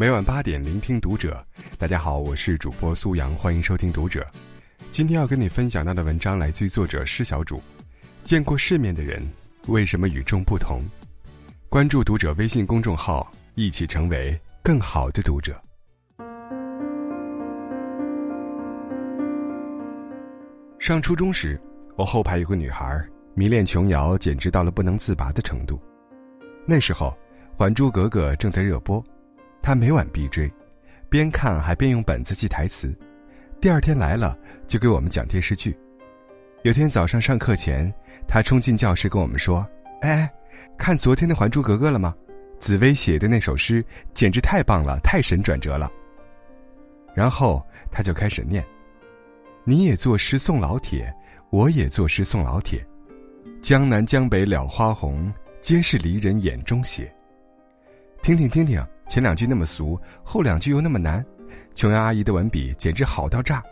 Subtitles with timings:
[0.00, 1.44] 每晚八点，聆听读者。
[1.76, 4.24] 大家好，我是主播苏阳，欢迎收听读者。
[4.92, 7.60] 今天要跟你分享到的文章来自于作者施小主。
[8.22, 9.20] 见过世面的人，
[9.66, 10.82] 为什么与众不同？
[11.68, 15.60] 关注读者微信公众号，一起成为更好的读者。
[20.78, 21.60] 上初中时，
[21.96, 23.04] 我后排有个女孩，
[23.34, 25.76] 迷恋琼瑶，简直到了不能自拔的程度。
[26.64, 27.08] 那时候，
[27.58, 29.02] 《还珠格格》正在热播，
[29.68, 30.50] 他每晚必追，
[31.10, 32.90] 边看还边用本子记台词。
[33.60, 34.34] 第二天来了，
[34.66, 35.78] 就给我们讲电视剧。
[36.62, 37.92] 有天早上上课前，
[38.26, 39.58] 他冲进教室跟我们说
[40.00, 40.34] ：“哎哎，
[40.78, 42.14] 看昨天的《还珠格格》了吗？
[42.58, 43.84] 紫薇写的那首诗
[44.14, 45.92] 简直太棒了，太神转折了。”
[47.14, 48.64] 然后他就开始念。
[49.64, 51.14] 你也作诗送老铁，
[51.50, 52.82] 我也作诗送老铁。
[53.60, 55.30] 江南江北了花红，
[55.60, 57.14] 皆是离人眼中血。
[58.22, 61.24] 听听听听，前两句那么俗，后两句又那么难，
[61.74, 63.62] 琼瑶阿姨的文笔简直好到炸。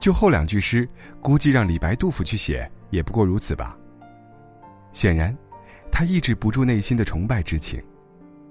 [0.00, 0.88] 就后两句诗，
[1.20, 3.76] 估计让李白、杜甫去写，也不过如此吧。
[4.92, 5.36] 显然，
[5.92, 7.80] 他抑制不住内心的崇拜之情。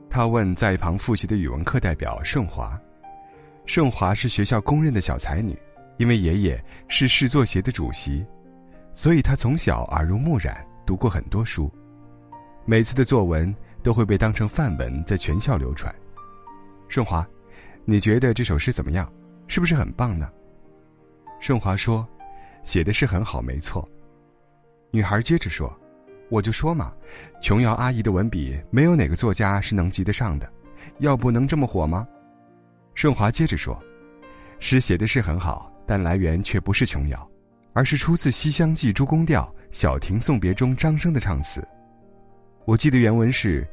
[0.10, 2.80] 他问在一旁复习的语文课代表顺华
[3.66, 5.58] ：“顺华是学校公认的小才女。”
[5.98, 8.26] 因为爷爷是市作协的主席，
[8.96, 11.72] 所以他从小耳濡目染，读过很多书。
[12.66, 15.94] 每次的作文都会被当成范文在全校流传。
[16.92, 17.26] 顺华，
[17.86, 19.10] 你觉得这首诗怎么样？
[19.48, 20.30] 是不是很棒呢？
[21.40, 22.06] 顺华说
[22.66, 23.88] ：“写的是很好，没错。”
[24.92, 25.74] 女孩接着说
[26.30, 26.94] ：“我就说嘛，
[27.42, 30.52] 琼瑶阿姨的文笔没有哪个作家是能及得上的，
[31.00, 32.06] 要不能这么火吗？”
[32.94, 33.82] 顺华接着说
[34.60, 37.30] ：“诗写的是很好。”但来源却不是琼瑶，
[37.72, 41.66] 而是出自《西厢记·诸公调·小亭送别》中张生的唱词。
[42.66, 43.66] 我记得原文是：“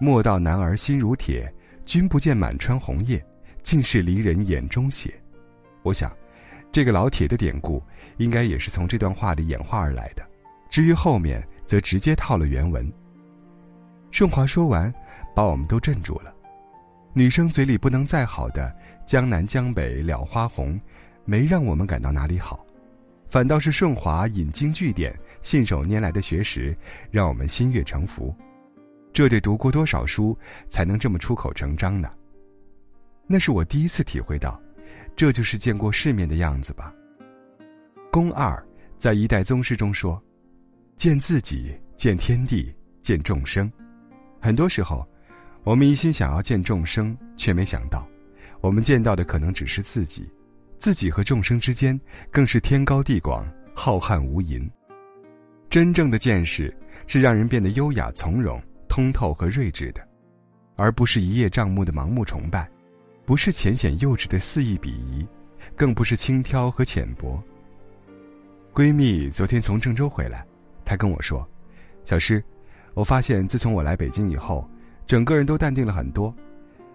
[0.00, 1.52] 莫道男儿心如铁，
[1.84, 3.24] 君不见满川红叶，
[3.62, 5.14] 尽是离人眼中血。”
[5.82, 6.10] 我想，
[6.72, 7.82] 这个老铁的典故
[8.16, 10.24] 应该也是从这段话里演化而来的。
[10.70, 12.90] 至于后面，则直接套了原文。
[14.10, 14.92] 顺华说完，
[15.34, 16.34] 把我们都镇住了。
[17.12, 18.74] 女生嘴里不能再好的
[19.06, 20.80] “江南江北了花红”。
[21.26, 22.66] 没让我们感到哪里好，
[23.30, 26.76] 反倒是顺华引经据典、信手拈来的学识，
[27.10, 28.34] 让我们心悦诚服。
[29.14, 30.36] 这得读过多少书
[30.68, 32.10] 才能这么出口成章呢？
[33.28, 34.60] 那是我第一次体会到，
[35.14, 36.92] 这就是见过世面的样子吧。
[38.10, 38.60] 宫二
[38.98, 40.20] 在一代宗师中说
[40.98, 43.70] ：“见自己，见天地，见众生。”
[44.42, 45.08] 很多时候，
[45.62, 48.04] 我们一心想要见众生，却没想到，
[48.60, 50.28] 我们见到的可能只是自己。
[50.80, 51.98] 自己和众生之间，
[52.32, 53.46] 更是天高地广、
[53.76, 54.68] 浩瀚无垠。
[55.70, 56.76] 真正的见识
[57.06, 58.60] 是让人变得优雅从容、
[58.94, 60.00] 通透和睿智的，
[60.76, 62.70] 而不是一叶障目的盲目崇拜，
[63.26, 65.26] 不是浅显幼稚的肆意鄙夷，
[65.74, 67.42] 更不是轻佻和浅薄。
[68.72, 70.46] 闺蜜昨天从郑州回来，
[70.84, 71.44] 她跟我说
[72.06, 72.40] ：“小诗，
[72.94, 74.64] 我发现自从我来北京以后，
[75.08, 76.32] 整个人都淡定了很多。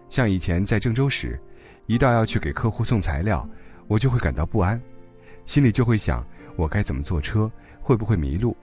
[0.07, 1.38] 像以前在郑州时，
[1.85, 3.45] 一到要去给客户送材料。”
[3.89, 4.81] 我就会感到不安，
[5.45, 7.51] 心里就会想：我该怎么坐车？
[7.81, 8.55] 会不会迷路？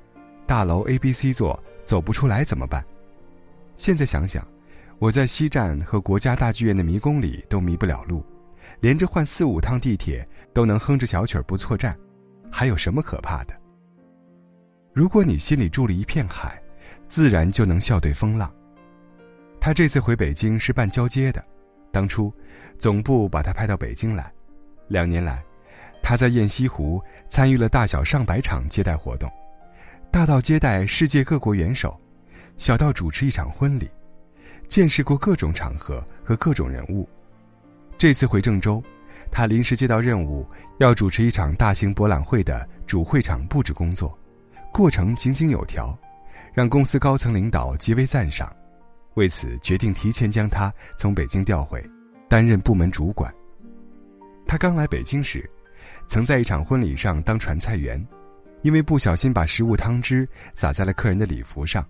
[0.46, 2.82] 大楼 A、B、C 座走不出来怎么办？
[3.76, 4.46] 现在想想，
[4.98, 8.24] 我在西站和国家大剧院的迷宫里都迷不了路，
[8.80, 11.96] 连着换四五趟地铁都能哼着小曲儿不错站，
[12.50, 13.54] 还有什么可怕的？
[14.92, 16.60] 如果你心里住了一片海，
[17.06, 18.50] 自然就能笑对风浪。
[19.60, 21.44] 他这次回北京是办交接的，
[21.92, 22.32] 当初
[22.78, 24.32] 总部把他派到北京来。
[24.88, 25.44] 两年来，
[26.02, 29.30] 他在雁西湖参与了大小上百场接待活动，
[30.10, 32.00] 大到接待世界各国元首，
[32.56, 33.88] 小到主持一场婚礼，
[34.68, 37.08] 见识过各种场合和各种人物。
[37.98, 38.82] 这次回郑州，
[39.30, 40.46] 他临时接到任务，
[40.78, 44.18] 要主持一场大型博览会的主会场布置工作，
[44.72, 45.96] 过程井井有条，
[46.54, 48.54] 让公司高层领导极为赞赏，
[49.14, 51.84] 为此决定提前将他从北京调回，
[52.28, 53.32] 担任部门主管。
[54.46, 55.48] 他刚来北京时，
[56.08, 58.02] 曾在一场婚礼上当传菜员，
[58.62, 61.86] 因为不小心把食物汤汁洒在了客人的礼服上，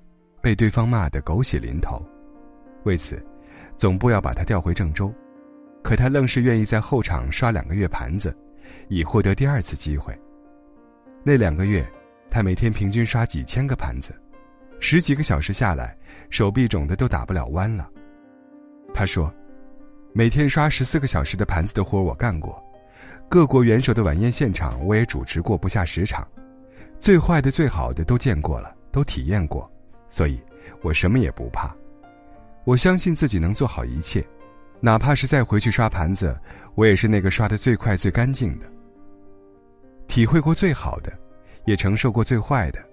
[0.47, 2.01] 被对方骂得狗血淋头。
[2.85, 3.21] 为此，
[3.77, 5.13] 总部要把他调回郑州，
[5.83, 8.33] 可他愣是愿意在后场刷两个月盘子，
[8.87, 10.17] 以获得第二次机会。
[11.25, 11.85] 那两个月，
[12.31, 14.15] 他每天平均刷几千个盘子，
[14.79, 15.99] 十几个小时下来，
[16.31, 17.91] 手臂肿的都打不了弯了。
[18.95, 19.29] 他说。
[20.13, 22.65] 每天刷十四个小时的盘子的活我干过，
[23.29, 26.25] 各国元首的晚宴现场我也主持过不下十场，
[27.01, 29.69] 最坏的最好的都见过了，都体验过，
[30.09, 30.43] 所以
[30.83, 31.75] 我什么也不怕。
[32.65, 34.25] 我相信自己能做好一切，
[34.81, 36.37] 哪怕是再回去刷盘子，
[36.75, 38.67] 我也是那个刷的最快最干净的。
[40.09, 41.13] 体会过最好的，
[41.65, 42.85] 也承受过最坏的，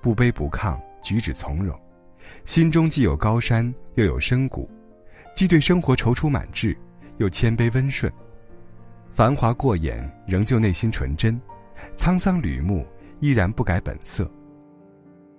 [0.00, 1.78] 不卑不亢，举止从容，
[2.44, 4.70] 心中既有高山又有深谷，
[5.34, 6.76] 既对生活踌躇满志，
[7.18, 8.12] 又谦卑温顺。
[9.14, 11.38] 繁华过眼，仍旧内心纯真；
[11.96, 12.86] 沧桑吕木，
[13.20, 14.30] 依然不改本色。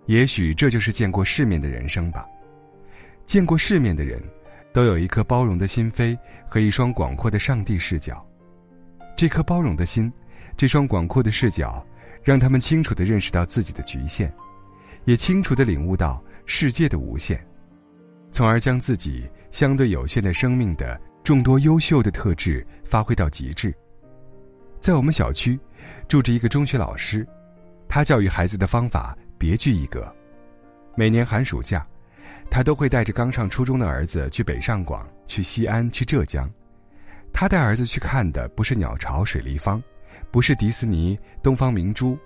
[0.06, 2.26] 也许这就是见过世面的人生吧。
[3.26, 4.22] 见过世面的人，
[4.74, 6.18] 都有一颗包容的心扉
[6.50, 8.26] 和一双广阔的上帝视角。
[9.16, 10.12] 这颗包容的心，
[10.58, 11.86] 这双广阔的视角，
[12.22, 14.34] 让他们清楚地认识到自己的局限，
[15.06, 17.42] 也清楚地领悟到世界的无限，
[18.30, 23.74] 从而将自己相对有限的生命的众多优秀的特质发挥到极致。
[24.82, 25.58] 在我们小区，
[26.10, 27.26] 住着一个中学老师，
[27.88, 29.18] 他教育孩子的方法。
[29.44, 30.10] 别具一格。
[30.96, 31.86] 每年寒暑假，
[32.50, 36.50] 他都会带着刚上初中的儿子去北上广、去西安、去浙江。
[37.34, 39.84] 他带儿子去看的不是鸟巢、水立方，
[40.32, 42.18] 不是迪士尼、东方明珠，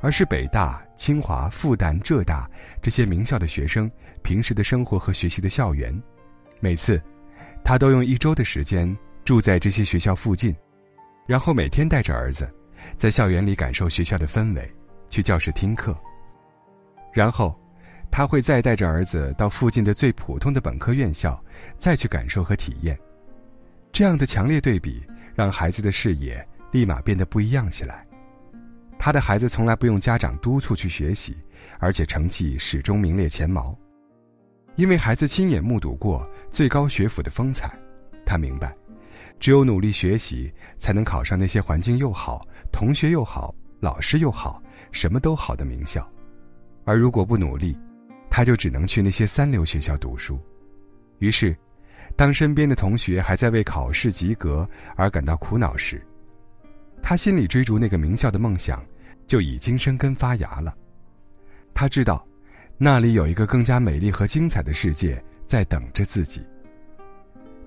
[0.00, 2.48] 而是北大、清华、复旦、浙大
[2.80, 3.90] 这些名校的学生
[4.22, 5.92] 平时的生活和学习的校园。
[6.60, 7.02] 每次，
[7.64, 10.54] 他都用一周的时间住在这些学校附近，
[11.26, 12.48] 然后每天带着儿子，
[12.96, 14.72] 在校园里感受学校的氛围，
[15.08, 15.98] 去教室听课。
[17.12, 17.58] 然后，
[18.10, 21.42] 他会再带着儿子到附近的最普通的本科院校，
[21.78, 22.98] 再去感受和体验。
[23.92, 25.02] 这样的强烈对比，
[25.34, 28.06] 让孩子的视野立马变得不一样起来。
[28.98, 31.36] 他的孩子从来不用家长督促去学习，
[31.78, 33.76] 而且成绩始终名列前茅，
[34.76, 37.72] 因为孩子亲眼目睹过最高学府的风采。
[38.26, 38.72] 他明白，
[39.40, 46.06] 只有努力学习，才能考上那些环境又好、同学又好、老师又好、什么都好的名校。
[46.90, 47.78] 而如果不努力，
[48.28, 50.40] 他就只能去那些三流学校读书。
[51.20, 51.56] 于是，
[52.16, 56.04] 当身边的同学还在为考试及格而感到苦恼时，
[57.00, 58.84] 他心里追逐那个名校的梦想
[59.24, 60.74] 就已经生根发芽了。
[61.72, 62.26] 他知道，
[62.76, 66.44] 那里有一个更加美丽和精彩的世界在等着自己。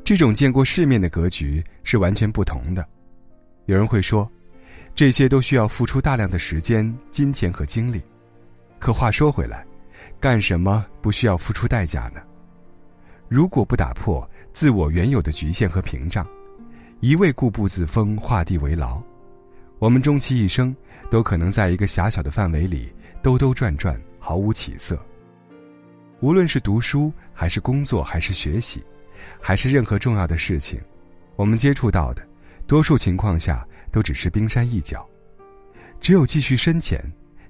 [0.03, 2.85] 这种见过世面的格局是完全不同的。
[3.67, 4.29] 有人会说，
[4.93, 8.01] 这些都需要付出大量的时间、金钱和精力。
[8.83, 9.65] 可话说回来，
[10.19, 12.21] 干什么不需要付出代价呢？
[13.29, 16.27] 如果不打破自我原有的局限和屏障，
[16.99, 19.01] 一味固步自封、画地为牢，
[19.79, 20.75] 我们终其一生
[21.09, 24.99] 都可能在一个狭小的范围里兜兜转转，毫无起色。
[26.19, 28.83] 无论是读书，还是工作，还是学习，
[29.39, 30.77] 还是任何重要的事情，
[31.37, 32.21] 我们接触到的，
[32.67, 35.07] 多数情况下都只是冰山一角。
[36.01, 37.01] 只有继续深潜，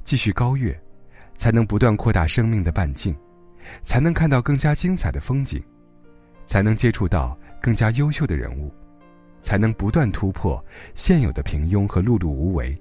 [0.03, 0.79] 继续高跃。
[1.35, 3.15] 才能不断扩大生命的半径，
[3.83, 5.61] 才能看到更加精彩的风景，
[6.45, 8.71] 才能接触到更加优秀的人物，
[9.41, 10.63] 才能不断突破
[10.95, 12.77] 现有的平庸和碌碌无为，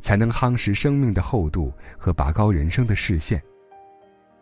[0.00, 3.42] 才能夯实生命的厚度和拔高人生的视线。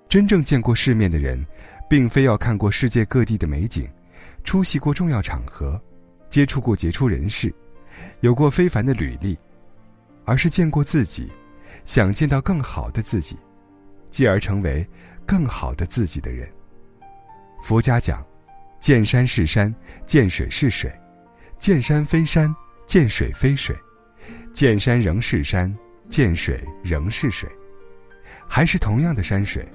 [0.08, 1.44] 真正见过世面的人，
[1.88, 3.88] 并非要看过世界各地的美景，
[4.44, 5.80] 出席过重要场合，
[6.28, 7.52] 接触过杰出人士，
[8.20, 9.36] 有过非凡的履历，
[10.24, 11.30] 而是见过自己。
[11.86, 13.36] 想见到更好的自己，
[14.10, 14.86] 继而成为
[15.26, 16.48] 更好的自己的人。
[17.62, 18.24] 佛家讲：
[18.80, 19.74] 见山是山，
[20.06, 20.90] 见水是水；
[21.58, 22.54] 见山非山，
[22.86, 23.74] 见水非水；
[24.52, 25.74] 见山仍是山，
[26.08, 27.48] 见水仍是水。
[28.46, 29.66] 还是同样的山水，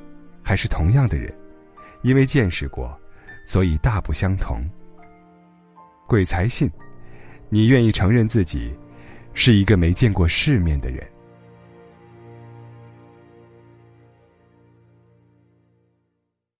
[0.43, 1.33] 还是同样的人，
[2.03, 2.95] 因为见识过，
[3.45, 4.63] 所以大不相同。
[6.07, 6.69] 鬼才信，
[7.49, 8.75] 你愿意承认自己
[9.33, 11.05] 是一个没见过世面的人。